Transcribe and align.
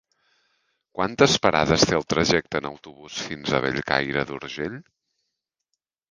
Quantes 0.99 1.33
parades 1.41 1.83
té 1.89 1.93
el 1.97 2.07
trajecte 2.13 2.61
en 2.63 2.67
autobús 2.69 3.17
fins 3.25 3.51
a 3.53 3.59
Bellcaire 3.65 4.23
d'Urgell? 4.31 4.79